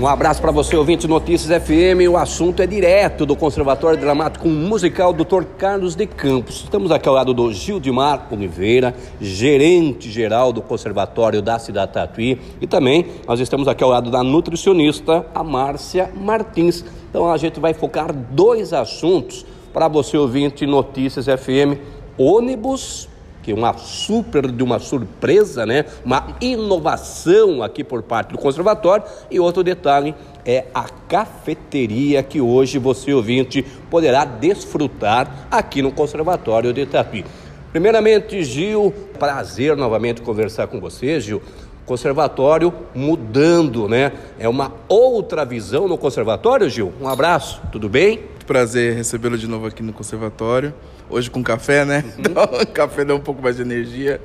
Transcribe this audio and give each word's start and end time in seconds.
Um 0.00 0.06
abraço 0.06 0.40
para 0.40 0.52
você, 0.52 0.76
ouvinte 0.76 1.08
Notícias 1.08 1.60
FM. 1.60 2.08
O 2.08 2.16
assunto 2.16 2.62
é 2.62 2.68
direto 2.68 3.26
do 3.26 3.34
Conservatório 3.34 3.98
Dramático 3.98 4.48
Musical 4.48 5.12
Dr. 5.12 5.42
Carlos 5.58 5.96
de 5.96 6.06
Campos. 6.06 6.62
Estamos 6.62 6.92
aqui 6.92 7.08
ao 7.08 7.16
lado 7.16 7.34
do 7.34 7.52
Gildimar 7.52 8.28
Oliveira, 8.30 8.94
gerente 9.20 10.08
geral 10.08 10.52
do 10.52 10.62
Conservatório 10.62 11.42
da 11.42 11.58
cidade 11.58 11.94
Tatuí. 11.94 12.40
E 12.60 12.66
também 12.68 13.06
nós 13.26 13.40
estamos 13.40 13.66
aqui 13.66 13.82
ao 13.82 13.90
lado 13.90 14.08
da 14.08 14.22
nutricionista, 14.22 15.26
a 15.34 15.42
Márcia 15.42 16.08
Martins. 16.14 16.84
Então 17.10 17.28
a 17.28 17.36
gente 17.36 17.58
vai 17.58 17.74
focar 17.74 18.12
dois 18.12 18.72
assuntos 18.72 19.44
para 19.72 19.88
você, 19.88 20.16
ouvinte 20.16 20.64
Notícias 20.64 21.26
FM. 21.26 21.76
Ônibus 22.16 23.07
que 23.48 23.52
uma 23.54 23.72
super 23.78 24.52
de 24.52 24.62
uma 24.62 24.78
surpresa, 24.78 25.64
né? 25.64 25.86
Uma 26.04 26.36
inovação 26.38 27.62
aqui 27.62 27.82
por 27.82 28.02
parte 28.02 28.32
do 28.32 28.38
conservatório. 28.38 29.06
E 29.30 29.40
outro 29.40 29.64
detalhe 29.64 30.14
é 30.44 30.66
a 30.74 30.84
cafeteria 31.08 32.22
que 32.22 32.42
hoje 32.42 32.78
você 32.78 33.10
ouvinte 33.10 33.64
poderá 33.90 34.26
desfrutar 34.26 35.46
aqui 35.50 35.80
no 35.80 35.90
Conservatório 35.90 36.74
de 36.74 36.82
Itapi. 36.82 37.24
Primeiramente, 37.72 38.44
Gil, 38.44 38.92
prazer 39.18 39.74
novamente 39.74 40.20
conversar 40.20 40.66
com 40.66 40.78
você, 40.78 41.18
Gil. 41.18 41.40
Conservatório 41.86 42.70
mudando, 42.94 43.88
né? 43.88 44.12
É 44.38 44.46
uma 44.46 44.74
outra 44.86 45.42
visão 45.46 45.88
no 45.88 45.96
conservatório, 45.96 46.68
Gil. 46.68 46.92
Um 47.00 47.08
abraço, 47.08 47.62
tudo 47.72 47.88
bem? 47.88 48.20
Prazer 48.46 48.94
recebê-lo 48.94 49.38
de 49.38 49.46
novo 49.46 49.66
aqui 49.66 49.82
no 49.82 49.94
conservatório. 49.94 50.74
Hoje 51.10 51.30
com 51.30 51.42
café, 51.42 51.84
né? 51.84 52.04
Uhum. 52.16 52.24
Então, 52.30 52.46
café 52.72 53.04
dá 53.04 53.14
um 53.14 53.20
pouco 53.20 53.42
mais 53.42 53.56
de 53.56 53.62
energia. 53.62 54.20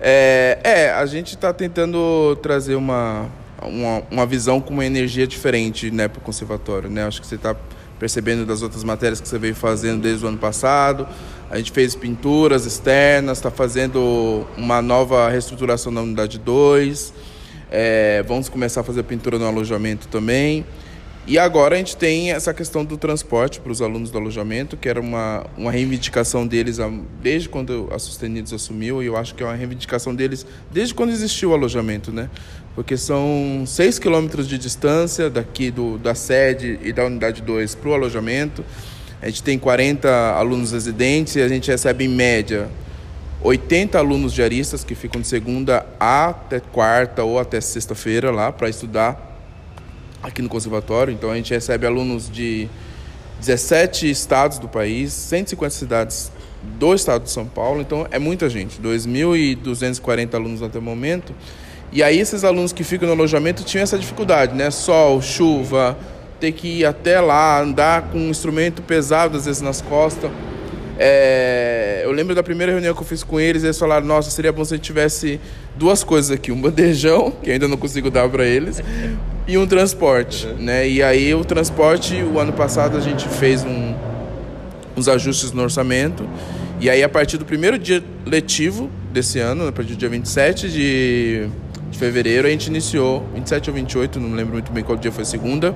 É, 0.00 0.58
é 0.62 0.90
a 0.90 1.06
gente 1.06 1.34
está 1.34 1.52
tentando 1.52 2.36
trazer 2.42 2.74
uma, 2.74 3.26
uma, 3.62 4.02
uma, 4.10 4.26
visão 4.26 4.60
com 4.60 4.74
uma 4.74 4.84
energia 4.84 5.26
diferente 5.26 5.90
né, 5.90 6.08
para 6.08 6.18
o 6.18 6.22
conservatório. 6.22 6.90
Né? 6.90 7.04
Acho 7.04 7.20
que 7.20 7.26
você 7.26 7.36
está 7.36 7.54
percebendo 7.98 8.44
das 8.44 8.62
outras 8.62 8.82
matérias 8.82 9.20
que 9.20 9.28
você 9.28 9.38
veio 9.38 9.54
fazendo 9.54 10.02
desde 10.02 10.24
o 10.24 10.28
ano 10.28 10.38
passado. 10.38 11.06
A 11.48 11.56
gente 11.56 11.70
fez 11.70 11.94
pinturas 11.94 12.66
externas, 12.66 13.38
está 13.38 13.50
fazendo 13.50 14.46
uma 14.56 14.82
nova 14.82 15.28
reestruturação 15.28 15.94
da 15.94 16.02
unidade 16.02 16.38
2. 16.38 17.12
É, 17.70 18.24
vamos 18.26 18.48
começar 18.48 18.80
a 18.80 18.84
fazer 18.84 19.02
pintura 19.04 19.38
no 19.38 19.46
alojamento 19.46 20.08
também. 20.08 20.66
E 21.24 21.38
agora 21.38 21.76
a 21.76 21.78
gente 21.78 21.96
tem 21.96 22.32
essa 22.32 22.52
questão 22.52 22.84
do 22.84 22.96
transporte 22.96 23.60
para 23.60 23.70
os 23.70 23.80
alunos 23.80 24.10
do 24.10 24.18
alojamento, 24.18 24.76
que 24.76 24.88
era 24.88 25.00
uma, 25.00 25.46
uma 25.56 25.70
reivindicação 25.70 26.44
deles 26.44 26.78
desde 27.22 27.48
quando 27.48 27.88
a 27.92 27.98
Sustenidos 27.98 28.52
assumiu, 28.52 29.00
e 29.00 29.06
eu 29.06 29.16
acho 29.16 29.32
que 29.32 29.42
é 29.42 29.46
uma 29.46 29.54
reivindicação 29.54 30.12
deles 30.12 30.44
desde 30.72 30.92
quando 30.92 31.10
existiu 31.10 31.50
o 31.50 31.54
alojamento, 31.54 32.10
né? 32.10 32.28
Porque 32.74 32.96
são 32.96 33.62
6 33.64 34.00
quilômetros 34.00 34.48
de 34.48 34.58
distância 34.58 35.30
daqui 35.30 35.70
do, 35.70 35.96
da 35.96 36.12
sede 36.12 36.80
e 36.82 36.92
da 36.92 37.04
unidade 37.04 37.40
2 37.40 37.76
para 37.76 37.90
o 37.90 37.94
alojamento. 37.94 38.64
A 39.20 39.26
gente 39.26 39.44
tem 39.44 39.56
40 39.60 40.08
alunos 40.32 40.72
residentes 40.72 41.36
e 41.36 41.40
a 41.40 41.46
gente 41.46 41.70
recebe 41.70 42.04
em 42.04 42.08
média 42.08 42.68
80 43.44 43.96
alunos 43.96 44.32
diaristas 44.32 44.82
que 44.82 44.96
ficam 44.96 45.20
de 45.20 45.28
segunda 45.28 45.86
até 46.00 46.58
quarta 46.58 47.22
ou 47.22 47.38
até 47.38 47.60
sexta-feira 47.60 48.32
lá 48.32 48.50
para 48.50 48.68
estudar 48.68 49.31
aqui 50.22 50.40
no 50.40 50.48
conservatório. 50.48 51.12
Então 51.12 51.30
a 51.30 51.36
gente 51.36 51.52
recebe 51.52 51.86
alunos 51.86 52.30
de 52.30 52.68
17 53.40 54.08
estados 54.10 54.58
do 54.58 54.68
país, 54.68 55.12
150 55.12 55.74
cidades 55.74 56.32
do 56.78 56.94
estado 56.94 57.24
de 57.24 57.30
São 57.30 57.46
Paulo. 57.46 57.80
Então 57.80 58.06
é 58.10 58.18
muita 58.18 58.48
gente, 58.48 58.80
2.240 58.80 60.34
alunos 60.34 60.62
até 60.62 60.78
o 60.78 60.82
momento. 60.82 61.34
E 61.92 62.02
aí 62.02 62.18
esses 62.18 62.44
alunos 62.44 62.72
que 62.72 62.84
ficam 62.84 63.06
no 63.06 63.14
alojamento 63.14 63.64
tinham 63.64 63.82
essa 63.82 63.98
dificuldade, 63.98 64.54
né? 64.54 64.70
Sol, 64.70 65.20
chuva, 65.20 65.96
ter 66.40 66.52
que 66.52 66.80
ir 66.80 66.86
até 66.86 67.20
lá, 67.20 67.60
andar 67.60 68.10
com 68.10 68.18
um 68.18 68.30
instrumento 68.30 68.80
pesado 68.82 69.36
às 69.36 69.44
vezes 69.46 69.60
nas 69.60 69.80
costas. 69.80 70.30
É, 70.98 72.02
eu 72.04 72.12
lembro 72.12 72.34
da 72.34 72.42
primeira 72.42 72.72
reunião 72.72 72.94
que 72.94 73.00
eu 73.00 73.06
fiz 73.06 73.22
com 73.22 73.40
eles, 73.40 73.64
eles 73.64 73.78
falaram: 73.78 74.06
Nossa, 74.06 74.30
seria 74.30 74.52
bom 74.52 74.64
se 74.64 74.74
a 74.74 74.76
gente 74.76 74.84
tivesse 74.84 75.40
duas 75.76 76.04
coisas 76.04 76.30
aqui: 76.30 76.52
um 76.52 76.60
bandejão, 76.60 77.30
que 77.42 77.50
ainda 77.50 77.66
não 77.68 77.76
consigo 77.76 78.10
dar 78.10 78.28
para 78.28 78.44
eles, 78.44 78.80
e 79.46 79.58
um 79.58 79.66
transporte. 79.66 80.46
Uhum. 80.46 80.54
Né? 80.56 80.88
E 80.88 81.02
aí, 81.02 81.34
o 81.34 81.44
transporte, 81.44 82.14
o 82.22 82.38
ano 82.38 82.52
passado, 82.52 82.96
a 82.96 83.00
gente 83.00 83.28
fez 83.28 83.64
um, 83.64 83.94
uns 84.96 85.08
ajustes 85.08 85.52
no 85.52 85.62
orçamento. 85.62 86.28
E 86.80 86.90
aí, 86.90 87.02
a 87.02 87.08
partir 87.08 87.38
do 87.38 87.44
primeiro 87.44 87.78
dia 87.78 88.02
letivo 88.26 88.90
desse 89.12 89.38
ano, 89.38 89.68
a 89.68 89.72
partir 89.72 89.92
do 89.92 89.98
dia 89.98 90.08
27 90.08 90.70
de, 90.70 91.48
de 91.90 91.98
fevereiro, 91.98 92.46
a 92.46 92.50
gente 92.50 92.66
iniciou, 92.66 93.26
27 93.34 93.70
ou 93.70 93.76
28, 93.76 94.20
não 94.20 94.34
lembro 94.34 94.54
muito 94.54 94.72
bem 94.72 94.82
qual 94.82 94.96
dia 94.96 95.12
foi 95.12 95.24
segunda 95.24 95.74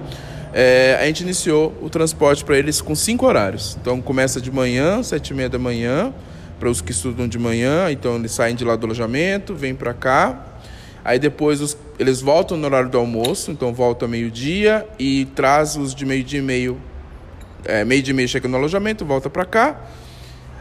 é, 0.59 0.97
a 0.99 1.05
gente 1.05 1.23
iniciou 1.23 1.77
o 1.83 1.91
transporte 1.91 2.43
para 2.43 2.57
eles 2.57 2.81
com 2.81 2.95
cinco 2.95 3.27
horários. 3.27 3.77
Então 3.79 4.01
começa 4.01 4.41
de 4.41 4.51
manhã, 4.51 5.03
sete 5.03 5.29
e 5.29 5.35
meia 5.35 5.51
da 5.51 5.59
manhã, 5.59 6.15
para 6.59 6.71
os 6.71 6.81
que 6.81 6.93
estudam 6.93 7.29
de 7.29 7.39
manhã. 7.39 7.91
Então 7.91 8.17
eles 8.17 8.33
saem 8.33 8.57
de 8.57 8.65
lá 8.65 8.75
do 8.75 8.87
alojamento, 8.87 9.55
vêm 9.55 9.75
para 9.75 9.93
cá. 9.93 10.56
Aí 11.07 11.21
depois 11.21 11.61
os, 11.61 11.79
eles 12.01 12.21
voltam 12.21 12.57
no 12.57 12.67
horário 12.67 12.91
do 12.91 12.99
almoço, 12.99 13.53
então 13.53 13.73
volta 13.73 14.09
meio-dia 14.09 14.85
e 14.99 15.25
traz 15.37 15.77
os 15.77 15.95
de 15.95 16.05
meio-dia 16.05 16.41
e 16.41 16.43
meio. 16.43 16.81
É, 17.65 17.85
meio-dia 17.85 18.11
e 18.11 18.17
meio 18.17 18.29
chega 18.29 18.49
no 18.49 18.57
alojamento, 18.57 19.05
volta 19.05 19.31
para 19.31 19.45
cá. 19.45 19.81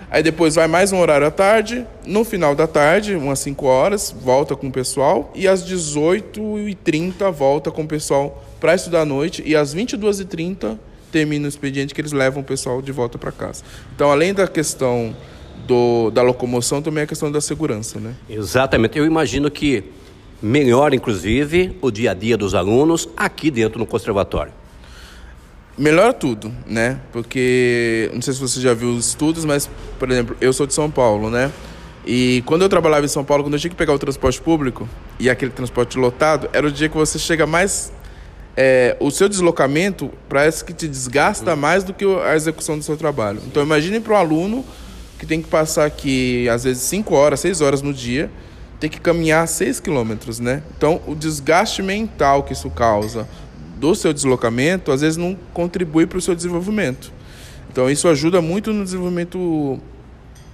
Aí 0.08 0.22
depois 0.22 0.54
vai 0.54 0.68
mais 0.68 0.94
um 0.94 1.00
horário 1.00 1.26
à 1.26 1.32
tarde. 1.32 1.84
No 2.06 2.24
final 2.24 2.54
da 2.54 2.68
tarde, 2.68 3.16
umas 3.16 3.40
5 3.40 3.66
horas, 3.66 4.16
volta 4.22 4.56
com 4.56 4.68
o 4.68 4.72
pessoal. 4.72 5.32
E 5.34 5.48
às 5.48 5.66
18h30 5.68 7.32
volta 7.32 7.72
com 7.72 7.82
o 7.82 7.88
pessoal 7.88 8.46
para 8.60 8.76
estudar 8.76 9.02
à 9.02 9.06
noite 9.06 9.42
e 9.44 9.56
às 9.56 9.74
22h30 9.74 10.78
termina 11.12 11.48
o 11.48 11.50
expediente 11.50 11.92
que 11.92 12.02
eles 12.02 12.12
levam 12.12 12.44
o 12.44 12.46
pessoal 12.46 12.84
de 12.84 12.92
volta 12.92 13.18
para 13.18 13.32
casa. 13.32 13.64
Então, 13.96 14.12
além 14.12 14.32
da 14.32 14.48
questão 14.48 15.16
do, 15.66 16.12
da 16.12 16.22
locomoção, 16.22 16.84
também 16.84 17.02
é 17.02 17.06
a 17.06 17.08
questão 17.08 17.32
da 17.32 17.42
segurança, 17.42 18.00
né? 18.00 18.14
Exatamente. 18.30 18.96
Eu 18.96 19.08
imagino 19.08 19.50
que 19.50 19.84
melhora, 20.46 20.96
inclusive, 20.96 21.76
o 21.82 21.90
dia 21.90 22.12
a 22.12 22.14
dia 22.14 22.38
dos 22.38 22.54
alunos 22.54 23.10
aqui 23.18 23.50
dentro 23.50 23.80
no 23.80 23.86
conservatório. 23.86 24.54
Melhora 25.76 26.14
tudo, 26.14 26.54
né? 26.68 27.00
Porque, 27.12 28.12
não 28.14 28.22
sei 28.22 28.34
se 28.36 28.40
você 28.40 28.62
já 28.62 28.74
viu 28.76 28.90
os 28.90 29.08
estudos, 29.08 29.44
mas, 29.44 29.68
por 29.98 30.10
exemplo, 30.12 30.38
eu 30.40 30.54
sou 30.54 30.68
de 30.68 30.74
São 30.76 30.90
Paulo, 30.90 31.32
né? 31.32 31.52
E 32.06 32.44
quando 32.46 32.62
eu 32.62 32.70
trabalhava 32.70 33.04
em 33.04 33.10
São 33.10 33.26
Paulo, 33.26 33.44
quando 33.44 33.56
eu 33.56 33.60
tinha 33.60 33.72
que 33.72 33.76
pegar 33.76 33.94
o 33.94 33.98
transporte 33.98 34.40
público 34.40 34.88
e 35.20 35.32
aquele 35.32 35.52
transporte 35.52 35.98
lotado, 35.98 36.48
era 36.54 36.68
o 36.68 36.72
dia 36.72 36.88
que 36.88 36.96
você 36.96 37.18
chega 37.18 37.48
mais 37.48 37.92
é, 38.56 38.96
o 39.00 39.10
seu 39.10 39.28
deslocamento 39.28 40.12
parece 40.30 40.64
que 40.64 40.74
te 40.74 40.88
desgasta 40.88 41.56
mais 41.56 41.84
do 41.84 41.94
que 41.94 42.06
a 42.06 42.36
execução 42.36 42.78
do 42.78 42.84
seu 42.84 42.96
trabalho. 42.96 43.42
Então 43.48 43.64
imagine 43.64 44.00
para 44.00 44.14
um 44.14 44.18
aluno 44.18 44.66
que 45.18 45.26
tem 45.26 45.42
que 45.42 45.50
passar 45.50 45.86
aqui 45.86 46.48
às 46.48 46.64
vezes 46.64 46.84
5 46.84 47.14
horas, 47.16 47.40
6 47.40 47.62
horas 47.62 47.82
no 47.82 47.92
dia, 47.92 48.30
ter 48.80 48.90
que 48.90 49.00
caminhar 49.00 49.48
6 49.48 49.80
quilômetros, 49.80 50.40
né? 50.40 50.62
Então 50.78 51.02
o 51.08 51.16
desgaste 51.16 51.82
mental 51.82 52.44
que 52.44 52.54
isso 52.54 52.70
causa 52.70 53.28
do 53.78 53.94
seu 53.96 54.14
deslocamento 54.14 54.92
às 54.92 55.02
vezes 55.02 55.18
não 55.18 55.38
contribui 55.54 56.06
para 56.06 56.18
o 56.18 56.22
seu 56.22 56.36
desenvolvimento. 56.36 57.12
Então 57.72 57.90
isso 57.90 58.08
ajuda 58.08 58.42
muito 58.42 58.72
no 58.72 58.84
desenvolvimento 58.84 59.80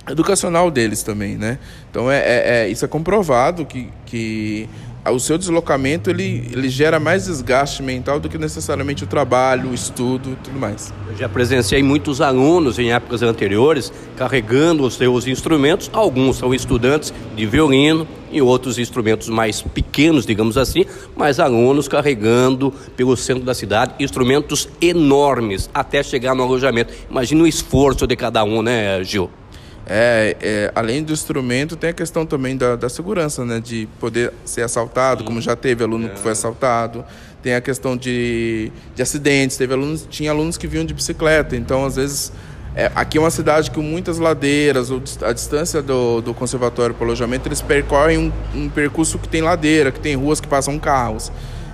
educacional 0.09 0.71
deles 0.71 1.03
também, 1.03 1.37
né? 1.37 1.59
Então 1.89 2.09
é, 2.09 2.17
é, 2.17 2.43
é 2.45 2.69
isso 2.69 2.83
é 2.83 2.87
comprovado 2.87 3.65
que, 3.65 3.89
que 4.05 4.67
o 5.09 5.19
seu 5.19 5.37
deslocamento 5.37 6.09
ele, 6.09 6.47
ele 6.51 6.69
gera 6.69 6.99
mais 6.99 7.25
desgaste 7.25 7.81
mental 7.81 8.19
do 8.19 8.29
que 8.29 8.37
necessariamente 8.37 9.03
o 9.03 9.07
trabalho, 9.07 9.69
o 9.69 9.73
estudo 9.73 10.37
tudo 10.43 10.59
mais. 10.59 10.93
Eu 11.09 11.17
já 11.17 11.27
presenciei 11.27 11.81
muitos 11.81 12.21
alunos 12.21 12.77
em 12.77 12.91
épocas 12.91 13.23
anteriores 13.23 13.91
carregando 14.15 14.83
os 14.83 14.93
seus 14.93 15.25
instrumentos. 15.25 15.89
Alguns 15.91 16.37
são 16.37 16.53
estudantes 16.53 17.11
de 17.35 17.45
violino 17.47 18.07
e 18.31 18.41
outros 18.41 18.77
instrumentos 18.77 19.27
mais 19.27 19.61
pequenos, 19.61 20.25
digamos 20.25 20.57
assim, 20.57 20.85
mas 21.15 21.39
alunos 21.39 21.87
carregando 21.87 22.71
pelo 22.95 23.17
centro 23.17 23.43
da 23.43 23.53
cidade 23.53 23.93
instrumentos 23.99 24.69
enormes 24.79 25.69
até 25.73 26.03
chegar 26.03 26.35
no 26.35 26.43
alojamento. 26.43 26.93
Imagina 27.09 27.43
o 27.43 27.47
esforço 27.47 28.05
de 28.05 28.15
cada 28.15 28.43
um, 28.43 28.61
né, 28.61 29.03
Gil? 29.03 29.29
É, 29.87 30.37
é, 30.41 30.71
além 30.75 31.03
do 31.03 31.11
instrumento, 31.11 31.75
tem 31.75 31.89
a 31.89 31.93
questão 31.93 32.25
também 32.25 32.55
da, 32.55 32.75
da 32.75 32.87
segurança, 32.87 33.43
né? 33.43 33.59
De 33.59 33.87
poder 33.99 34.31
ser 34.45 34.61
assaltado, 34.61 35.23
como 35.23 35.41
já 35.41 35.55
teve 35.55 35.83
aluno 35.83 36.09
que 36.09 36.19
foi 36.19 36.31
assaltado. 36.31 37.03
Tem 37.41 37.55
a 37.55 37.61
questão 37.61 37.97
de, 37.97 38.71
de 38.95 39.01
acidentes, 39.01 39.57
teve 39.57 39.73
alunos, 39.73 40.07
tinha 40.09 40.29
alunos 40.29 40.57
que 40.57 40.67
vinham 40.67 40.85
de 40.85 40.93
bicicleta, 40.93 41.55
então 41.55 41.83
às 41.83 41.95
vezes 41.95 42.31
é, 42.75 42.91
aqui 42.95 43.17
é 43.17 43.21
uma 43.21 43.31
cidade 43.31 43.69
com 43.71 43.81
muitas 43.81 44.17
ladeiras, 44.17 44.89
a 45.23 45.33
distância 45.33 45.81
do, 45.81 46.21
do 46.21 46.33
conservatório 46.33 46.95
para 46.95 47.03
o 47.03 47.07
alojamento, 47.07 47.47
eles 47.47 47.61
percorrem 47.61 48.17
um, 48.17 48.31
um, 48.55 48.69
percurso 48.69 49.17
que 49.17 49.27
tem 49.27 49.41
ladeira, 49.41 49.91
que 49.91 49.99
tem 49.99 50.15
ruas 50.15 50.39
que 50.39 50.47
passam 50.47 50.77
carros. 50.77 51.31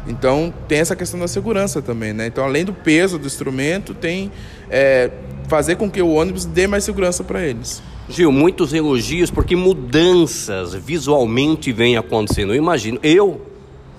Então 0.08 0.54
tem 0.70 0.80
essa 0.80 0.96
questão 0.96 1.20
da 1.20 1.28
segurança 1.28 1.82
também, 1.82 2.14
né? 2.14 2.28
Então 2.28 2.44
além 2.46 2.64
do 2.64 2.74
peso 2.74 3.20
do 3.20 3.28
instrumento, 3.28 3.94
tem 3.94 4.32
é, 4.70 5.12
fazer 5.50 5.76
com 5.76 5.92
que 5.92 6.02
o 6.02 6.14
ônibus 6.14 6.46
dê 6.46 6.66
mais 6.66 6.84
segurança 6.86 7.24
para 7.24 7.44
eles. 7.44 7.84
Gil, 8.10 8.32
muitos 8.32 8.74
elogios 8.74 9.30
porque 9.30 9.56
mudanças 9.56 10.74
visualmente 10.74 11.72
vêm 11.74 11.98
acontecendo. 11.98 12.54
Eu 12.54 12.58
imagino, 12.58 13.00
eu 13.04 13.42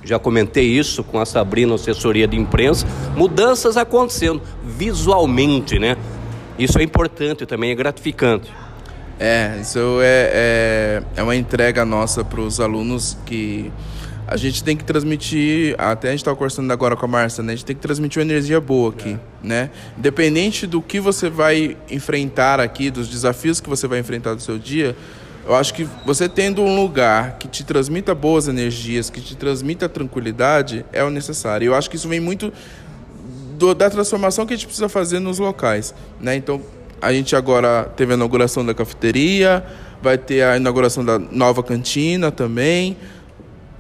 já 0.03 0.19
comentei 0.19 0.65
isso 0.65 1.05
com 1.05 1.21
a 1.21 1.27
Sabrina, 1.27 1.75
assessoria 1.75 2.27
de 2.27 2.37
imprensa, 2.37 2.87
mudanças 3.15 3.77
acontecendo 3.77 4.41
visualmente, 4.65 5.79
né? 5.79 5.97
Isso 6.59 6.79
é 6.79 6.83
importante 6.83 7.45
também, 7.45 7.71
é 7.71 7.75
gratificante. 7.75 8.51
É, 9.21 9.59
isso 9.61 10.01
é, 10.01 10.31
é, 10.33 11.03
é 11.17 11.23
uma 11.23 11.37
entrega 11.37 11.85
nossa 11.85 12.25
para 12.25 12.41
os 12.41 12.61
alunos 12.61 13.19
que 13.27 13.71
a 14.31 14.37
gente 14.37 14.63
tem 14.63 14.77
que 14.77 14.85
transmitir, 14.85 15.75
até 15.79 16.09
a 16.09 16.11
gente 16.11 16.21
estava 16.21 16.37
conversando 16.37 16.71
agora 16.71 16.95
com 16.95 17.07
a 17.07 17.09
Márcia, 17.09 17.43
né? 17.43 17.55
A 17.55 17.57
gente 17.57 17.65
tem 17.65 17.75
que 17.75 17.81
transmitir 17.81 18.21
uma 18.21 18.31
energia 18.31 18.61
boa 18.61 18.91
aqui, 18.91 19.13
é. 19.13 19.47
né? 19.47 19.71
Independente 19.97 20.67
do 20.67 20.83
que 20.83 21.01
você 21.01 21.31
vai 21.31 21.79
enfrentar 21.91 22.61
aqui, 22.61 22.91
dos 22.91 23.09
desafios 23.09 23.59
que 23.59 23.69
você 23.71 23.87
vai 23.87 23.99
enfrentar 23.99 24.35
do 24.35 24.43
seu 24.43 24.59
dia, 24.59 24.95
eu 25.47 25.55
acho 25.55 25.73
que 25.73 25.89
você 26.05 26.29
tendo 26.29 26.61
um 26.61 26.77
lugar 26.77 27.39
que 27.39 27.49
te 27.49 27.65
transmita 27.65 28.15
boas 28.15 28.49
energias, 28.49 29.09
que 29.09 29.19
te 29.19 29.35
transmita 29.35 29.89
tranquilidade, 29.89 30.85
é 30.93 31.03
o 31.03 31.09
necessário. 31.09 31.65
Eu 31.65 31.75
acho 31.75 31.89
que 31.89 31.97
isso 31.97 32.07
vem 32.07 32.21
muito 32.21 32.53
do, 33.57 33.75
da 33.75 33.89
transformação 33.89 34.45
que 34.45 34.53
a 34.53 34.57
gente 34.57 34.67
precisa 34.67 34.91
fazer 34.91 35.21
nos 35.21 35.39
locais, 35.39 35.95
né? 36.21 36.37
Então, 36.37 36.61
a 37.01 37.15
gente 37.15 37.35
agora 37.35 37.85
teve 37.97 38.13
a 38.13 38.17
inauguração 38.17 38.65
da 38.67 38.75
cafeteria, 38.75 39.65
vai 40.03 40.19
ter 40.19 40.43
a 40.43 40.59
inauguração 40.59 41.03
da 41.03 41.19
nova 41.19 41.63
cantina 41.63 42.31
também. 42.31 42.97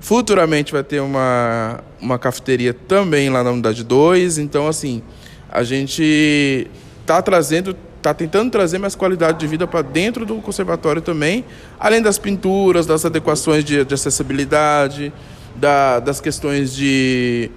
Futuramente 0.00 0.72
vai 0.72 0.84
ter 0.84 1.00
uma, 1.00 1.80
uma 2.00 2.18
cafeteria 2.18 2.72
também 2.72 3.28
lá 3.30 3.42
na 3.42 3.50
unidade 3.50 3.82
2. 3.82 4.38
Então, 4.38 4.68
assim, 4.68 5.02
a 5.50 5.62
gente 5.62 6.68
está 7.00 7.20
trazendo, 7.20 7.76
está 7.96 8.14
tentando 8.14 8.50
trazer 8.50 8.78
mais 8.78 8.94
qualidade 8.94 9.38
de 9.38 9.46
vida 9.46 9.66
para 9.66 9.82
dentro 9.82 10.24
do 10.24 10.36
conservatório 10.36 11.02
também, 11.02 11.44
além 11.80 12.00
das 12.00 12.18
pinturas, 12.18 12.86
das 12.86 13.04
adequações 13.04 13.64
de, 13.64 13.84
de 13.84 13.94
acessibilidade, 13.94 15.12
da, 15.56 15.98
das 15.98 16.20
questões 16.20 16.74
de, 16.74 17.50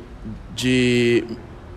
de, 0.55 1.23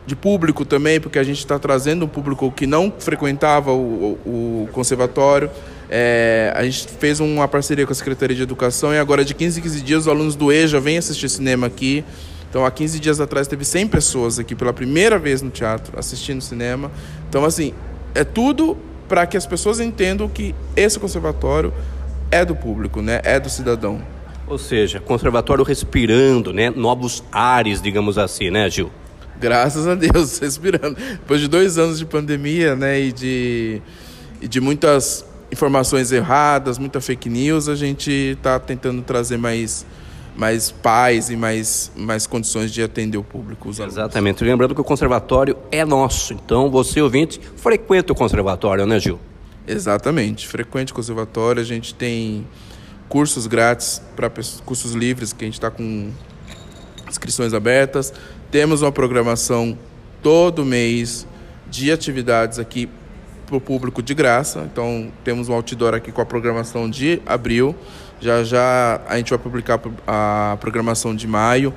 de 0.06 0.16
público 0.16 0.64
também, 0.64 1.00
porque 1.00 1.18
a 1.18 1.24
gente 1.24 1.38
está 1.38 1.58
trazendo 1.58 2.06
um 2.06 2.08
público 2.08 2.50
que 2.50 2.66
não 2.66 2.92
frequentava 2.98 3.72
o, 3.72 4.18
o, 4.24 4.64
o 4.64 4.68
conservatório. 4.72 5.50
É, 5.88 6.52
a 6.56 6.64
gente 6.64 6.88
fez 6.88 7.20
uma 7.20 7.46
parceria 7.46 7.86
com 7.86 7.92
a 7.92 7.94
Secretaria 7.94 8.34
de 8.36 8.42
Educação 8.42 8.92
e 8.92 8.98
agora 8.98 9.24
de 9.24 9.34
15 9.34 9.60
em 9.60 9.62
15 9.62 9.80
dias 9.82 10.00
os 10.02 10.08
alunos 10.08 10.34
do 10.34 10.52
EJA 10.52 10.80
vêm 10.80 10.98
assistir 10.98 11.28
cinema 11.28 11.66
aqui. 11.66 12.04
Então, 12.48 12.64
há 12.64 12.70
15 12.70 13.00
dias 13.00 13.20
atrás 13.20 13.48
teve 13.48 13.64
100 13.64 13.88
pessoas 13.88 14.38
aqui 14.38 14.54
pela 14.54 14.72
primeira 14.72 15.18
vez 15.18 15.42
no 15.42 15.50
teatro 15.50 15.98
assistindo 15.98 16.40
cinema. 16.40 16.90
Então, 17.28 17.44
assim, 17.44 17.74
é 18.14 18.22
tudo 18.22 18.76
para 19.08 19.26
que 19.26 19.36
as 19.36 19.46
pessoas 19.46 19.80
entendam 19.80 20.28
que 20.28 20.54
esse 20.76 20.98
conservatório 20.98 21.72
é 22.30 22.44
do 22.44 22.54
público, 22.54 23.02
né? 23.02 23.20
É 23.24 23.40
do 23.40 23.50
cidadão. 23.50 24.00
Ou 24.46 24.58
seja, 24.58 25.00
conservatório 25.00 25.64
respirando, 25.64 26.52
né? 26.52 26.70
Novos 26.70 27.24
ares, 27.32 27.82
digamos 27.82 28.18
assim, 28.18 28.50
né, 28.50 28.70
Gil? 28.70 28.90
Graças 29.40 29.86
a 29.86 29.94
Deus, 29.94 30.38
respirando. 30.40 30.94
Depois 30.94 31.40
de 31.40 31.48
dois 31.48 31.76
anos 31.76 31.98
de 31.98 32.06
pandemia, 32.06 32.76
né, 32.76 33.00
e 33.00 33.12
de, 33.12 33.82
e 34.40 34.48
de 34.48 34.60
muitas 34.60 35.26
informações 35.54 36.10
erradas, 36.12 36.78
muita 36.78 37.00
fake 37.00 37.30
news, 37.30 37.68
a 37.68 37.76
gente 37.76 38.10
está 38.10 38.58
tentando 38.58 39.00
trazer 39.02 39.38
mais, 39.38 39.86
mais 40.36 40.70
paz 40.70 41.30
e 41.30 41.36
mais, 41.36 41.92
mais 41.96 42.26
condições 42.26 42.72
de 42.72 42.82
atender 42.82 43.16
o 43.16 43.22
público. 43.22 43.70
Exatamente. 43.70 44.38
Alunos. 44.38 44.52
Lembrando 44.52 44.74
que 44.74 44.80
o 44.80 44.84
conservatório 44.84 45.56
é 45.70 45.84
nosso. 45.84 46.34
Então, 46.34 46.68
você, 46.70 47.00
ouvinte, 47.00 47.40
frequenta 47.56 48.12
o 48.12 48.16
conservatório, 48.16 48.84
né, 48.84 48.98
Gil? 48.98 49.20
Exatamente. 49.66 50.46
Frequente 50.48 50.92
o 50.92 50.94
conservatório. 50.94 51.62
A 51.62 51.64
gente 51.64 51.94
tem 51.94 52.46
cursos 53.08 53.46
grátis, 53.46 54.02
para 54.16 54.28
cursos 54.64 54.92
livres, 54.92 55.32
que 55.32 55.44
a 55.44 55.46
gente 55.46 55.54
está 55.54 55.70
com 55.70 56.10
inscrições 57.08 57.54
abertas. 57.54 58.12
Temos 58.50 58.82
uma 58.82 58.90
programação 58.90 59.78
todo 60.20 60.64
mês 60.64 61.26
de 61.70 61.92
atividades 61.92 62.58
aqui 62.58 62.88
para 63.44 63.56
o 63.56 63.60
público 63.60 64.02
de 64.02 64.14
graça. 64.14 64.68
Então, 64.70 65.10
temos 65.22 65.48
um 65.48 65.52
outdoor 65.52 65.94
aqui 65.94 66.10
com 66.10 66.20
a 66.20 66.26
programação 66.26 66.88
de 66.88 67.20
abril. 67.26 67.74
Já 68.20 68.42
já 68.42 69.00
a 69.06 69.16
gente 69.16 69.30
vai 69.30 69.38
publicar 69.38 69.80
a 70.06 70.56
programação 70.60 71.14
de 71.14 71.26
maio. 71.26 71.74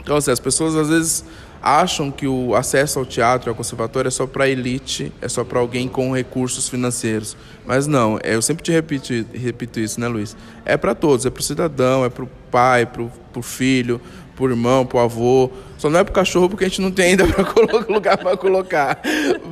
Então, 0.00 0.16
assim, 0.16 0.30
as 0.30 0.40
pessoas 0.40 0.74
às 0.74 0.88
vezes 0.88 1.24
acham 1.62 2.10
que 2.10 2.26
o 2.26 2.54
acesso 2.54 2.98
ao 2.98 3.04
teatro 3.04 3.48
e 3.48 3.50
ao 3.50 3.54
conservatório 3.54 4.08
é 4.08 4.10
só 4.10 4.26
para 4.26 4.48
elite, 4.48 5.12
é 5.20 5.28
só 5.28 5.44
para 5.44 5.58
alguém 5.58 5.88
com 5.88 6.14
recursos 6.14 6.68
financeiros. 6.68 7.36
Mas 7.66 7.86
não, 7.86 8.18
é, 8.22 8.34
eu 8.34 8.42
sempre 8.42 8.62
te 8.62 8.72
repito, 8.72 9.12
repito 9.34 9.78
isso, 9.78 10.00
né, 10.00 10.08
Luiz? 10.08 10.36
É 10.64 10.76
para 10.76 10.94
todos, 10.94 11.26
é 11.26 11.30
para 11.30 11.40
o 11.40 11.42
cidadão, 11.42 12.04
é 12.04 12.08
para 12.08 12.24
o 12.24 12.30
pai, 12.50 12.86
para 12.86 13.02
o 13.02 13.42
filho, 13.42 14.00
pro 14.40 14.50
irmão, 14.50 14.86
pro 14.86 14.98
avô. 14.98 15.50
Só 15.76 15.90
não 15.90 16.00
é 16.00 16.04
pro 16.04 16.12
cachorro 16.12 16.48
porque 16.48 16.64
a 16.64 16.68
gente 16.68 16.80
não 16.80 16.90
tem 16.90 17.10
ainda 17.10 17.26
para 17.28 17.92
lugar 17.92 18.16
para 18.16 18.36
colocar. 18.36 19.00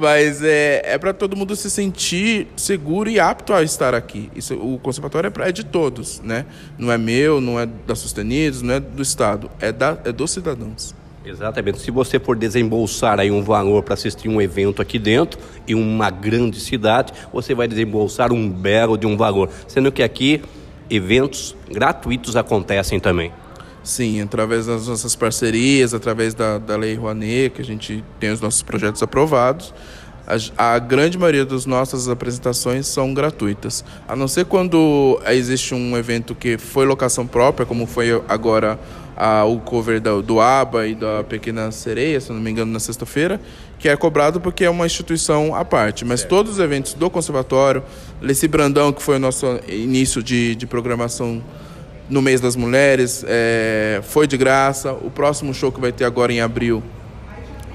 Mas 0.00 0.43
é, 0.43 0.82
é 0.82 0.99
para 0.99 1.12
todo 1.12 1.37
mundo 1.37 1.55
se 1.55 1.70
sentir 1.70 2.49
seguro 2.56 3.11
e 3.11 3.20
apto 3.20 3.52
a 3.52 3.62
estar 3.62 3.94
aqui. 3.94 4.31
Isso, 4.35 4.55
o 4.55 4.79
conservatório 4.79 5.29
é, 5.29 5.31
pra, 5.31 5.49
é 5.49 5.52
de 5.52 5.64
todos, 5.64 6.20
né? 6.23 6.46
Não 6.79 6.90
é 6.90 6.96
meu, 6.96 7.40
não 7.40 7.61
é 7.61 7.67
da 7.67 7.94
Sustenidos, 7.94 8.62
não 8.62 8.75
é 8.75 8.81
do 8.81 9.02
Estado. 9.02 9.50
É, 9.61 9.70
da, 9.70 9.99
é 10.05 10.12
dos 10.12 10.31
cidadãos. 10.31 10.94
Exatamente. 11.25 11.81
Se 11.81 11.91
você 11.91 12.19
for 12.19 12.37
desembolsar 12.37 13.20
aí 13.20 13.31
um 13.31 13.43
valor 13.43 13.82
para 13.82 13.93
assistir 13.93 14.31
um 14.31 14.41
evento 14.41 14.81
aqui 14.81 14.99
dentro, 14.99 15.38
em 15.67 15.75
uma 15.75 16.08
grande 16.08 16.58
cidade, 16.58 17.12
você 17.31 17.55
vai 17.55 17.69
desembolsar 17.69 18.32
um 18.32 18.49
belo 18.49 18.96
de 18.96 19.06
um 19.06 19.17
valor. 19.17 19.50
Sendo 19.67 19.93
que 19.93 20.02
aqui 20.02 20.41
eventos 20.88 21.55
gratuitos 21.70 22.34
acontecem 22.34 22.99
também. 22.99 23.31
Sim, 23.88 24.20
através 24.20 24.67
das 24.67 24.87
nossas 24.87 25.17
parcerias, 25.17 25.94
através 25.94 26.35
da, 26.35 26.58
da 26.58 26.76
Lei 26.76 26.94
Rouanet, 26.94 27.55
que 27.55 27.62
a 27.62 27.64
gente 27.64 28.05
tem 28.20 28.31
os 28.31 28.38
nossos 28.38 28.61
projetos 28.61 29.02
aprovados, 29.02 29.73
a, 30.26 30.75
a, 30.75 30.79
grande 30.79 31.17
maioria 31.17 31.46
das 31.46 31.64
nossas 31.64 32.06
apresentações 32.06 32.87
são 32.87 33.14
gratuitas. 33.14 33.82
A 34.06 34.14
não 34.14 34.29
ser 34.29 34.44
quando 34.44 35.19
existe 35.29 35.75
um 35.75 35.96
evento 35.96 36.35
que 36.35 36.58
foi 36.58 36.85
locação 36.85 37.26
própria, 37.26 37.64
como 37.64 37.87
foi 37.87 38.11
agora 38.29 38.79
a, 39.17 39.46
o 39.46 39.58
cover 39.58 40.02
da, 40.02 40.20
do 40.20 40.38
ABA 40.38 40.88
e 40.88 40.94
da 40.94 41.25
Pequena 41.25 41.73
Sereia, 41.73 42.20
se 42.20 42.31
não 42.31 42.41
me 42.41 42.50
engano, 42.50 42.70
na 42.70 42.81
sexta-feira, 42.81 43.41
que 43.79 43.88
é 43.88 43.96
cobrado 43.96 44.38
porque 44.38 44.67
é 44.67 44.70
uma 44.70 44.84
instituição 44.84 45.55
à 45.55 45.64
parte. 45.64 46.05
Mas 46.05 46.20
certo. 46.20 46.29
todos 46.29 46.52
os 46.52 46.58
eventos 46.58 46.93
do 46.93 47.08
Conservatório, 47.08 47.82
Leci 48.20 48.49
Brandão, 48.49 48.93
que 48.93 49.02
foi 49.02 49.17
o 49.17 49.19
nosso 49.19 49.46
início 49.67 50.23
de, 50.23 50.55
de 50.55 50.67
programação 50.67 51.43
no 52.08 52.22
mês 52.22 52.40
das 52.40 52.56
mulheres, 52.56 53.25
é, 53.26 54.00
foi 54.02 54.26
de 54.26 54.37
graça. 54.37 54.93
O 54.93 55.10
próximo 55.10 55.52
show 55.52 55.70
que 55.70 55.81
vai 55.81 55.93
ter 55.93 56.05
agora 56.05 56.32
em 56.32 56.40
abril, 56.40 56.82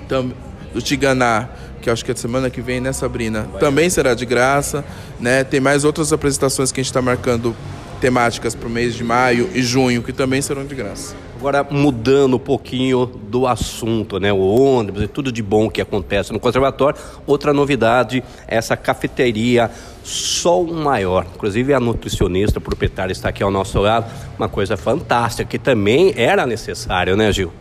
tam, 0.08 0.32
do 0.74 0.82
Tiganá, 0.82 1.50
que 1.82 1.90
acho 1.90 2.04
que 2.04 2.12
é 2.12 2.16
semana 2.16 2.50
que 2.50 2.62
vem, 2.62 2.80
né, 2.80 2.94
Sabrina? 2.94 3.48
Também 3.60 3.90
será 3.90 4.14
de 4.14 4.26
graça. 4.26 4.84
Né? 5.20 5.44
Tem 5.44 5.60
mais 5.60 5.84
outras 5.84 6.14
apresentações 6.14 6.72
que 6.72 6.80
a 6.80 6.84
gente 6.84 6.90
está 6.90 7.02
marcando 7.02 7.56
temáticas 8.04 8.54
para 8.54 8.68
o 8.68 8.70
mês 8.70 8.96
de 8.96 9.02
maio 9.02 9.50
e 9.54 9.64
junho, 9.64 10.04
que 10.04 10.12
também 10.12 10.42
serão 10.42 10.66
de 10.66 10.76
graça. 10.76 11.16
Agora, 11.38 11.66
mudando 11.72 12.36
um 12.36 12.40
pouquinho 12.40 13.06
do 13.06 13.48
assunto, 13.48 14.20
né? 14.20 14.34
O 14.34 14.40
ônibus 14.40 15.04
e 15.04 15.08
tudo 15.08 15.32
de 15.32 15.42
bom 15.42 15.70
que 15.70 15.80
acontece 15.80 16.34
no 16.34 16.40
conservatório. 16.40 17.00
Outra 17.26 17.54
novidade, 17.54 18.22
essa 18.46 18.76
cafeteria 18.76 19.72
Sol 20.04 20.68
Maior. 20.68 21.26
Inclusive, 21.34 21.74
a 21.74 21.80
nutricionista 21.80 22.60
proprietária 22.60 23.14
está 23.14 23.30
aqui 23.30 23.42
ao 23.42 23.50
nosso 23.50 23.80
lado. 23.80 24.06
Uma 24.38 24.50
coisa 24.50 24.76
fantástica, 24.76 25.48
que 25.50 25.58
também 25.58 26.14
era 26.18 26.46
necessário, 26.46 27.16
né, 27.16 27.32
Gil? 27.32 27.54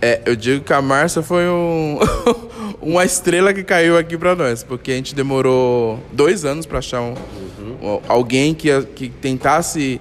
É, 0.00 0.22
eu 0.24 0.34
digo 0.34 0.64
que 0.64 0.72
a 0.72 0.80
Márcia 0.80 1.22
foi 1.22 1.46
um, 1.46 1.98
uma 2.80 3.04
estrela 3.04 3.52
que 3.52 3.62
caiu 3.62 3.98
aqui 3.98 4.16
para 4.16 4.34
nós, 4.34 4.64
porque 4.64 4.90
a 4.90 4.94
gente 4.94 5.14
demorou 5.14 6.00
dois 6.12 6.46
anos 6.46 6.64
para 6.64 6.78
achar 6.78 7.02
um, 7.02 7.14
uhum. 7.66 8.00
alguém 8.08 8.54
que, 8.54 8.82
que 8.94 9.08
tentasse 9.08 10.00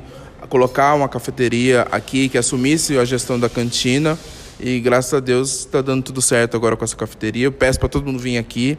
colocar 0.50 0.93
uma 0.93 1.10
cafeteria 1.10 1.88
aqui, 1.91 2.29
que 2.29 2.38
assumisse 2.38 2.98
a 2.98 3.05
gestão 3.05 3.39
da 3.39 3.50
cantina. 3.50 4.17
E 4.60 4.79
graças 4.79 5.13
a 5.13 5.19
Deus 5.19 5.60
está 5.60 5.81
dando 5.81 6.03
tudo 6.03 6.22
certo 6.22 6.55
agora 6.55 6.77
com 6.77 6.84
essa 6.84 6.95
cafeteria. 6.95 7.45
Eu 7.45 7.51
peço 7.51 7.79
para 7.79 7.89
todo 7.89 8.05
mundo 8.05 8.19
vir 8.19 8.38
aqui 8.38 8.77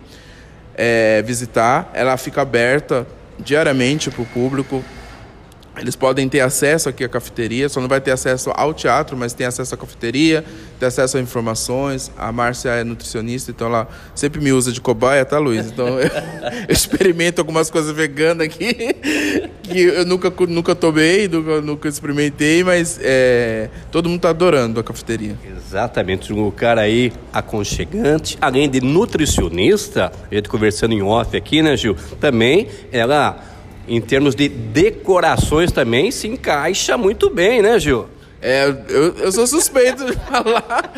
é, 0.75 1.23
visitar. 1.23 1.91
Ela 1.95 2.17
fica 2.17 2.43
aberta 2.43 3.07
diariamente 3.39 4.11
para 4.11 4.23
o 4.23 4.27
público. 4.27 4.85
Eles 5.79 5.95
podem 5.95 6.29
ter 6.29 6.41
acesso 6.41 6.89
aqui 6.89 7.05
à 7.05 7.09
cafeteria, 7.09 7.69
só 7.69 7.81
não 7.81 7.89
vai 7.89 8.01
ter 8.01 8.11
acesso 8.11 8.51
ao 8.55 8.73
teatro, 8.73 9.17
mas 9.17 9.35
tem 9.35 9.47
acesso 9.47 9.75
à 9.75 9.79
cafeteria, 9.79 10.43
tem 10.79 10.89
acesso 10.89 11.19
a 11.19 11.21
informações. 11.21 12.11
A 12.17 12.33
Márcia 12.33 12.71
é 12.71 12.83
nutricionista, 12.85 13.51
então 13.51 13.67
ela 13.67 13.89
sempre 14.15 14.41
me 14.41 14.53
usa 14.53 14.73
de 14.73 14.81
cobaia, 14.81 15.25
tá, 15.25 15.39
Luiz? 15.39 15.67
Então 15.67 15.89
eu, 16.01 16.09
eu 16.09 16.11
experimento 16.69 17.41
algumas 17.41 17.71
coisas 17.71 17.95
veganas 17.95 18.47
aqui, 18.47 18.75
que 19.63 19.81
eu 19.83 20.07
nunca, 20.07 20.33
nunca 20.47 20.75
tomei, 20.75 21.29
nunca, 21.29 21.61
nunca 21.61 21.89
experimentei, 21.89 22.65
mas 22.65 22.99
é, 23.03 23.69
todo 23.91 24.09
mundo 24.09 24.21
tá 24.21 24.31
adorando 24.31 24.81
a 24.81 24.85
cafeteria. 24.85 25.37
Exatamente, 25.45 26.33
um 26.33 26.51
cara 26.51 26.81
aí 26.81 27.13
aconchegante, 27.33 28.39
além 28.41 28.71
de 28.71 28.81
nutricionista, 28.81 30.11
a 30.31 30.35
gente 30.35 30.49
conversando 30.49 30.95
em 30.95 31.03
off 31.03 31.37
aqui, 31.37 31.61
né, 31.61 31.77
Gil? 31.77 31.97
Também 32.19 32.69
ela 32.91 33.56
em 33.89 34.01
termos 34.01 34.35
de 34.35 34.49
decorações 34.49 35.71
também 35.73 36.11
se 36.11 36.27
encaixa 36.27 36.97
muito 36.97 37.31
bem, 37.31 37.63
né, 37.63 37.79
Gil? 37.79 38.07
É, 38.41 38.67
eu, 38.89 39.15
eu 39.17 39.33
sou 39.33 39.47
suspeito 39.47 40.05
de 40.05 40.13
falar, 40.29 40.93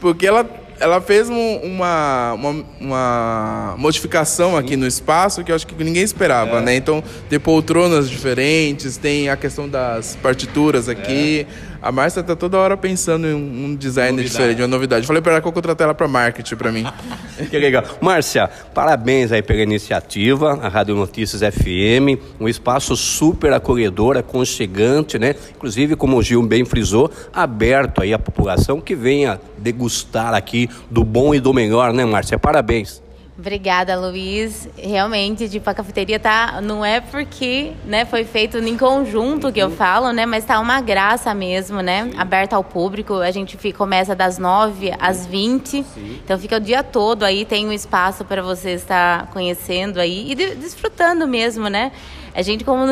porque 0.00 0.26
ela 0.26 0.48
ela 0.80 1.00
fez 1.00 1.28
um, 1.28 1.56
uma, 1.58 2.32
uma, 2.32 2.64
uma, 2.80 3.74
modificação 3.76 4.56
aqui 4.56 4.76
no 4.76 4.86
espaço 4.86 5.44
que 5.44 5.52
eu 5.52 5.56
acho 5.56 5.66
que 5.66 5.84
ninguém 5.84 6.02
esperava, 6.02 6.58
é. 6.58 6.62
né? 6.62 6.74
Então, 6.74 7.04
tem 7.28 7.38
poltronas 7.38 8.08
diferentes, 8.08 8.96
tem 8.96 9.28
a 9.28 9.36
questão 9.36 9.68
das 9.68 10.16
partituras 10.16 10.88
aqui. 10.88 11.46
É. 11.66 11.70
A 11.82 11.90
Márcia 11.90 12.22
tá 12.22 12.36
toda 12.36 12.58
hora 12.58 12.76
pensando 12.76 13.26
em 13.26 13.34
um 13.34 13.74
design 13.74 14.12
novidade. 14.12 14.30
diferente, 14.30 14.60
uma 14.62 14.68
novidade. 14.68 15.06
Falei 15.06 15.22
para 15.22 15.32
ela 15.32 15.40
que 15.40 15.48
eu 15.48 15.52
contratei 15.52 15.84
ela 15.84 15.94
para 15.94 16.06
marketing 16.06 16.56
para 16.56 16.70
mim. 16.70 16.86
que 17.50 17.58
legal. 17.58 17.84
Márcia, 18.00 18.50
parabéns 18.74 19.32
aí 19.32 19.42
pela 19.42 19.62
iniciativa, 19.62 20.58
a 20.62 20.68
Rádio 20.68 20.94
Notícias 20.94 21.40
FM, 21.54 22.20
um 22.38 22.48
espaço 22.48 22.94
super 22.96 23.52
acolhedor, 23.52 24.18
aconchegante, 24.18 25.18
né? 25.18 25.34
Inclusive, 25.56 25.96
como 25.96 26.18
o 26.18 26.22
Gil 26.22 26.42
bem 26.42 26.64
frisou, 26.66 27.10
aberto 27.32 28.02
aí 28.02 28.12
à 28.12 28.18
população 28.18 28.80
que 28.80 28.94
venha 28.94 29.40
degustar 29.58 30.34
aqui 30.34 30.68
do 30.90 31.04
bom 31.04 31.34
e 31.34 31.40
do 31.40 31.52
melhor, 31.52 31.92
né, 31.92 32.04
Márcia? 32.04 32.38
Parabéns. 32.38 33.02
Obrigada, 33.40 33.98
Luiz. 33.98 34.68
Realmente, 34.76 35.48
tipo, 35.48 35.68
a 35.70 35.72
cafeteria 35.72 36.20
tá. 36.20 36.60
Não 36.62 36.84
é 36.84 37.00
porque 37.00 37.72
né, 37.86 38.04
foi 38.04 38.22
feito 38.22 38.58
em 38.58 38.76
conjunto 38.76 39.50
que 39.50 39.58
eu 39.58 39.70
falo, 39.70 40.12
né? 40.12 40.26
Mas 40.26 40.44
tá 40.44 40.60
uma 40.60 40.82
graça 40.82 41.32
mesmo, 41.32 41.80
né? 41.80 42.10
Aberta 42.18 42.54
ao 42.56 42.62
público. 42.62 43.14
A 43.14 43.30
gente 43.30 43.56
fica, 43.56 43.78
começa 43.78 44.14
das 44.14 44.36
9 44.36 44.92
às 45.00 45.26
20. 45.26 45.68
Sim. 45.70 45.84
Então 46.22 46.38
fica 46.38 46.58
o 46.58 46.60
dia 46.60 46.82
todo 46.82 47.22
aí, 47.22 47.46
tem 47.46 47.66
um 47.66 47.72
espaço 47.72 48.26
para 48.26 48.42
você 48.42 48.72
estar 48.72 49.28
conhecendo 49.28 49.98
aí 49.98 50.32
e 50.32 50.34
de, 50.34 50.54
desfrutando 50.56 51.26
mesmo, 51.26 51.68
né? 51.68 51.92
A 52.34 52.42
gente, 52.42 52.64
como 52.64 52.84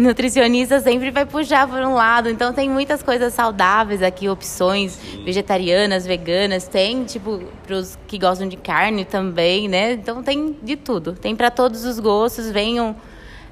nutricionista, 0.00 0.78
sempre 0.80 1.10
vai 1.10 1.24
puxar 1.24 1.66
por 1.66 1.80
um 1.80 1.94
lado. 1.94 2.28
Então, 2.28 2.52
tem 2.52 2.68
muitas 2.68 3.02
coisas 3.02 3.32
saudáveis 3.32 4.02
aqui, 4.02 4.28
opções 4.28 4.98
vegetarianas, 5.24 6.06
veganas. 6.06 6.68
Tem, 6.68 7.04
tipo, 7.04 7.42
para 7.66 7.76
os 7.76 7.98
que 8.06 8.18
gostam 8.18 8.46
de 8.46 8.56
carne 8.56 9.04
também, 9.04 9.68
né? 9.68 9.92
Então, 9.92 10.22
tem 10.22 10.54
de 10.62 10.76
tudo. 10.76 11.12
Tem 11.12 11.34
para 11.34 11.50
todos 11.50 11.84
os 11.84 11.98
gostos. 11.98 12.50
Venham 12.50 12.94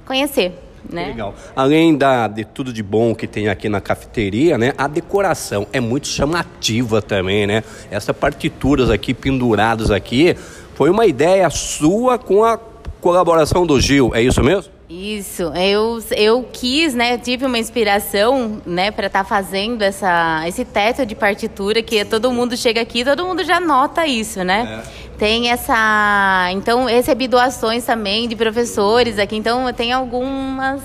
conhecer. 0.04 0.52
Né? 0.90 1.06
Legal. 1.06 1.34
Além 1.54 1.96
da, 1.96 2.26
de 2.26 2.44
tudo 2.44 2.72
de 2.72 2.82
bom 2.82 3.14
que 3.14 3.26
tem 3.26 3.48
aqui 3.48 3.68
na 3.68 3.80
cafeteria, 3.80 4.58
né? 4.58 4.74
A 4.76 4.88
decoração 4.88 5.66
é 5.72 5.80
muito 5.80 6.08
chamativa 6.08 7.00
também, 7.00 7.46
né? 7.46 7.62
Essas 7.90 8.14
partituras 8.16 8.90
aqui 8.90 9.14
penduradas 9.14 9.92
aqui 9.92 10.36
foi 10.74 10.90
uma 10.90 11.06
ideia 11.06 11.48
sua 11.50 12.18
com 12.18 12.44
a 12.44 12.58
colaboração 13.00 13.64
do 13.64 13.80
Gil, 13.80 14.12
é 14.12 14.22
isso 14.22 14.42
mesmo? 14.42 14.71
Isso, 14.92 15.44
eu, 15.54 16.04
eu 16.14 16.46
quis, 16.52 16.92
né, 16.92 17.16
tive 17.16 17.46
uma 17.46 17.58
inspiração, 17.58 18.61
né, 18.66 18.90
para 18.90 19.06
estar 19.06 19.20
tá 19.20 19.25
fazendo 19.25 19.80
essa, 19.80 20.46
esse 20.46 20.66
teto 20.66 21.06
de 21.06 21.14
partitura 21.14 21.82
que 21.82 22.04
todo 22.04 22.30
mundo 22.30 22.54
chega 22.58 22.82
aqui, 22.82 23.02
todo 23.02 23.25
mundo 23.25 23.42
já 23.42 23.58
nota 23.58 24.06
isso, 24.06 24.44
né? 24.44 24.84
É. 24.84 25.16
Tem 25.16 25.49
essa, 25.49 26.50
então 26.52 26.84
recebi 26.84 27.26
doações 27.26 27.87
também 27.87 28.28
de 28.28 28.37
professores 28.37 29.18
aqui, 29.18 29.34
então 29.34 29.72
tem 29.72 29.92
algumas, 29.92 30.82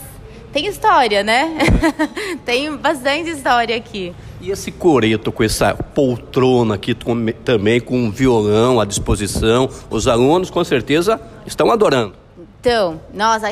tem 0.54 0.68
história, 0.68 1.22
né? 1.22 1.58
É. 1.60 2.38
tem 2.46 2.78
bastante 2.78 3.32
história 3.32 3.76
aqui. 3.76 4.14
E 4.40 4.52
esse 4.52 4.72
coreto 4.72 5.34
com 5.34 5.44
essa 5.44 5.74
poltrona 5.76 6.76
aqui 6.76 6.96
também 7.44 7.82
com 7.82 8.10
violão 8.10 8.80
à 8.80 8.86
disposição, 8.86 9.70
os 9.90 10.08
alunos 10.08 10.50
com 10.50 10.64
certeza 10.64 11.20
estão 11.46 11.70
adorando. 11.70 12.27
Então, 12.60 13.00
nossa, 13.14 13.48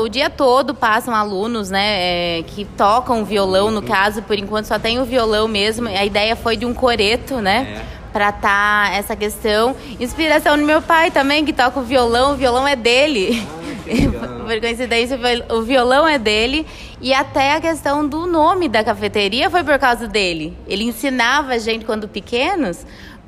o 0.00 0.08
dia 0.08 0.30
todo 0.30 0.74
passam 0.74 1.14
alunos, 1.14 1.70
né, 1.70 2.38
é, 2.38 2.42
que 2.42 2.64
tocam 2.64 3.24
violão, 3.24 3.70
no 3.70 3.82
caso, 3.82 4.22
por 4.22 4.38
enquanto 4.38 4.64
só 4.64 4.78
tem 4.78 4.98
o 4.98 5.04
violão 5.04 5.46
mesmo. 5.46 5.88
A 5.88 6.04
ideia 6.04 6.34
foi 6.34 6.56
de 6.56 6.64
um 6.64 6.72
coreto, 6.72 7.36
né? 7.36 7.82
É. 7.92 7.96
Pra 8.12 8.32
tá 8.32 8.90
essa 8.94 9.14
questão. 9.14 9.76
Inspiração 10.00 10.56
do 10.56 10.64
meu 10.64 10.80
pai 10.80 11.10
também, 11.10 11.44
que 11.44 11.52
toca 11.52 11.78
o 11.78 11.82
violão, 11.82 12.32
o 12.32 12.36
violão 12.36 12.66
é 12.66 12.74
dele. 12.74 13.46
Ah, 13.86 14.42
por 14.48 14.60
coincidência, 14.60 15.18
o 15.50 15.62
violão 15.62 16.08
é 16.08 16.18
dele. 16.18 16.66
E 16.98 17.12
até 17.12 17.52
a 17.52 17.60
questão 17.60 18.08
do 18.08 18.26
nome 18.26 18.70
da 18.70 18.82
cafeteria 18.82 19.50
foi 19.50 19.62
por 19.62 19.78
causa 19.78 20.08
dele. 20.08 20.56
Ele 20.66 20.84
ensinava 20.84 21.52
a 21.52 21.58
gente 21.58 21.84
quando 21.84 22.08
pequenos 22.08 22.86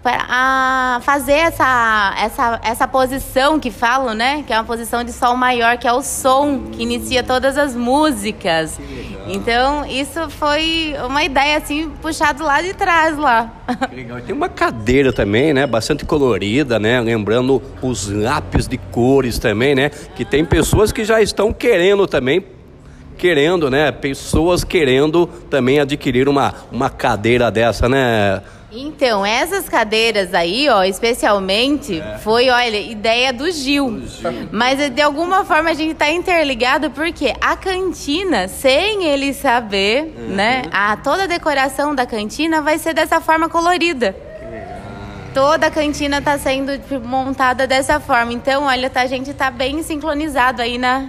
para 0.09 1.01
fazer 1.03 1.35
essa, 1.35 2.15
essa, 2.19 2.61
essa 2.65 2.89
posição 2.89 3.61
que 3.61 3.71
falam, 3.71 4.15
né? 4.15 4.43
Que 4.47 4.55
é 4.55 4.57
uma 4.57 4.65
posição 4.65 5.05
de 5.05 5.13
sol 5.13 5.37
maior, 5.37 5.77
que 5.77 5.87
é 5.87 5.93
o 5.93 6.03
som 6.03 6.63
que 6.73 6.83
inicia 6.83 7.23
todas 7.23 7.59
as 7.59 7.77
músicas. 7.77 8.81
Então, 9.27 9.85
isso 9.85 10.31
foi 10.31 10.95
uma 11.07 11.23
ideia 11.23 11.59
assim, 11.59 11.91
puxado 12.01 12.43
lá 12.43 12.63
de 12.63 12.73
trás 12.73 13.19
lá. 13.19 13.53
Legal. 13.93 14.19
Tem 14.23 14.35
uma 14.35 14.49
cadeira 14.49 15.13
também, 15.13 15.53
né? 15.53 15.67
Bastante 15.67 16.07
colorida, 16.07 16.79
né? 16.79 16.99
Lembrando 17.03 17.63
os 17.83 18.09
lápis 18.09 18.67
de 18.67 18.79
cores 18.79 19.39
também, 19.39 19.75
né? 19.75 19.91
Que 20.17 20.25
tem 20.25 20.43
pessoas 20.43 20.91
que 20.91 21.05
já 21.05 21.21
estão 21.21 21.53
querendo 21.53 22.07
também 22.07 22.43
querendo, 23.19 23.69
né? 23.69 23.91
Pessoas 23.91 24.63
querendo 24.63 25.27
também 25.51 25.81
adquirir 25.81 26.29
uma, 26.29 26.55
uma 26.71 26.89
cadeira 26.89 27.51
dessa, 27.51 27.89
né? 27.89 28.41
Então, 28.71 29.25
essas 29.25 29.67
cadeiras 29.67 30.35
aí, 30.35 30.69
ó, 30.69 30.85
especialmente, 30.85 32.01
é. 32.01 32.19
foi, 32.19 32.51
olha, 32.51 32.79
ideia 32.79 33.33
do 33.33 33.51
Gil. 33.51 33.91
do 33.91 34.07
Gil. 34.07 34.49
Mas 34.53 34.91
de 34.91 35.01
alguma 35.01 35.43
forma 35.43 35.71
a 35.71 35.75
gente 35.75 35.95
tá 35.95 36.11
interligado 36.11 36.91
porque 36.91 37.33
a 37.41 37.57
cantina, 37.57 38.47
sem 38.47 39.05
ele 39.05 39.33
saber, 39.33 40.15
uhum. 40.15 40.35
né, 40.35 40.63
a 40.71 40.97
toda 40.99 41.25
a 41.25 41.27
decoração 41.27 41.95
da 41.95 42.05
cantina 42.05 42.61
vai 42.61 42.77
ser 42.79 42.93
dessa 42.93 43.23
forma 43.23 43.49
colorida. 43.49 44.15
Toda 45.33 45.69
a 45.69 45.71
cantina 45.71 46.19
está 46.19 46.37
sendo 46.37 46.79
tipo, 46.79 47.01
montada 47.07 47.67
dessa 47.67 47.99
forma. 48.01 48.33
Então, 48.33 48.65
olha, 48.65 48.91
tá, 48.91 49.03
a 49.03 49.07
gente 49.07 49.33
tá 49.33 49.51
bem 49.51 49.83
sincronizado 49.83 50.61
aí 50.61 50.77
na, 50.77 51.07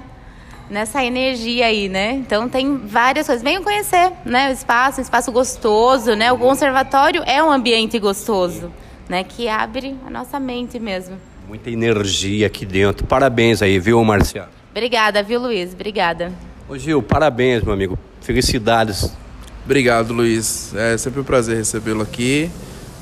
nessa 0.70 1.04
energia 1.04 1.66
aí, 1.66 1.90
né? 1.90 2.14
Então 2.14 2.48
tem 2.48 2.78
várias 2.78 3.26
coisas. 3.26 3.44
Venham 3.44 3.64
conhecer, 3.64 4.12
né? 4.26 4.50
O 4.50 4.54
espaço, 4.54 5.00
um 5.00 5.04
espaço 5.04 5.32
gostoso, 5.32 6.14
né? 6.16 6.32
O 6.32 6.38
conservatório 6.38 7.24
é 7.26 7.42
um 7.44 7.52
ambiente 7.52 7.98
gostoso, 8.00 8.72
né? 9.08 9.24
Que 9.24 9.48
abre 9.48 9.96
a 10.06 10.10
nossa 10.10 10.40
mente 10.40 10.80
mesmo. 10.80 11.18
Muita 11.48 11.70
energia 11.70 12.48
aqui 12.48 12.66
dentro. 12.66 13.08
Parabéns 13.08 13.62
aí, 13.62 13.80
viu, 13.80 14.04
Marciano? 14.04 14.50
Obrigada, 14.72 15.24
viu, 15.24 15.40
Luiz? 15.40 15.74
Obrigada. 15.74 16.32
Ô 16.68 16.78
Gil, 16.78 17.02
parabéns, 17.02 17.64
meu 17.64 17.74
amigo. 17.74 17.98
Felicidades. 18.22 19.12
Obrigado, 19.66 20.14
Luiz. 20.14 20.74
É 20.76 20.98
sempre 20.98 21.20
um 21.20 21.24
prazer 21.24 21.58
recebê-lo 21.58 22.02
aqui. 22.02 22.50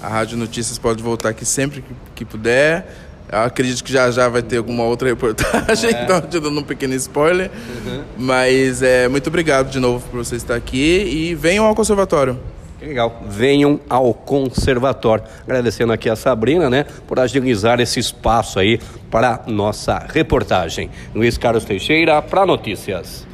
A 0.02 0.08
Rádio 0.08 0.38
Notícias 0.38 0.78
pode 0.78 1.04
voltar 1.04 1.30
aqui 1.30 1.46
sempre 1.46 1.82
que, 1.82 1.94
que 2.16 2.26
puder. 2.26 2.88
Eu 3.32 3.40
acredito 3.40 3.84
que 3.84 3.92
já 3.92 4.10
já 4.10 4.30
vai 4.30 4.42
ter 4.42 4.58
alguma 4.58 4.84
outra 4.84 5.10
reportagem, 5.10 5.90
é. 5.94 6.04
então 6.04 6.22
te 6.22 6.40
dando 6.40 6.60
um 6.60 6.64
pequeno 6.64 6.94
spoiler. 6.94 7.52
Uhum. 7.86 8.04
Mas 8.18 8.82
é, 8.82 9.08
muito 9.08 9.28
obrigado 9.28 9.70
de 9.70 9.80
novo 9.80 10.08
por 10.10 10.24
você 10.24 10.36
estar 10.36 10.56
aqui 10.56 11.04
e 11.04 11.36
venham 11.36 11.66
ao 11.66 11.76
conservatório. 11.76 12.40
Que 12.80 12.86
legal. 12.86 13.24
Venham 13.28 13.80
ao 13.90 14.14
conservatório. 14.14 15.24
Agradecendo 15.44 15.92
aqui 15.92 16.10
a 16.10 16.16
Sabrina, 16.16 16.70
né, 16.70 16.86
por 17.08 17.20
agilizar 17.20 17.80
esse 17.80 18.00
espaço 18.00 18.60
aí 18.60 18.80
para 19.10 19.42
nossa 19.48 20.06
reportagem. 20.08 20.90
Luiz 21.14 21.38
Carlos 21.38 21.66
Teixeira, 21.66 22.22
para 22.22 22.46
Notícias. 22.46 23.26